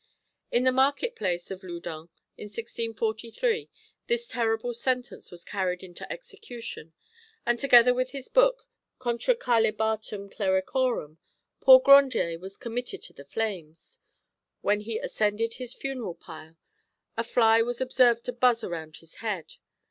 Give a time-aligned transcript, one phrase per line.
[0.51, 3.69] In the market place of Loudun in 1643
[4.07, 6.93] this terrible sentence was carried into execution,
[7.45, 8.67] and together with his book,
[8.97, 11.19] Contra Caelibatum Clericorum,
[11.59, 13.99] poor Grandier was committed to the flames.
[14.61, 16.57] When he ascended his funeral pile,
[17.15, 19.53] a fly was observed to buzz around his head.